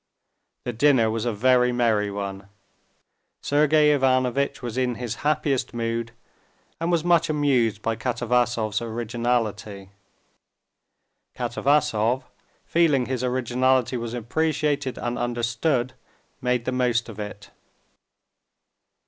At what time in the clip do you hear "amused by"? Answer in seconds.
7.29-7.95